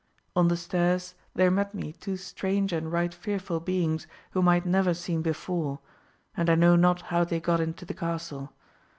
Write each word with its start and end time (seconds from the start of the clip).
On 0.35 0.47
the 0.47 0.57
stairs 0.57 1.13
there 1.35 1.51
met 1.51 1.75
me 1.75 1.93
two 1.93 2.17
strange 2.17 2.73
and 2.73 2.91
right 2.91 3.13
fearful 3.13 3.59
beings, 3.59 4.07
whom 4.31 4.47
I 4.47 4.55
had 4.55 4.65
never 4.65 4.95
seen 4.95 5.21
before; 5.21 5.77
and 6.35 6.49
I 6.49 6.55
know 6.55 6.75
not 6.75 7.01
how 7.13 7.23
they 7.23 7.39
got 7.39 7.59
into 7.59 7.85
the 7.85 7.93
castle. 7.93 8.51